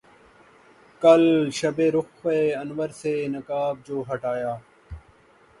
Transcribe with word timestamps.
کل 1.01 1.23
شب 1.57 1.77
رخ 1.95 2.25
انور 2.61 2.89
سے 3.01 3.13
نقاب 3.27 3.75
جو 3.87 4.03
ہٹایا 4.09 4.53